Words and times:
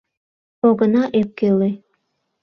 Огына 0.67 1.03
ӧпкеле! 1.19 1.69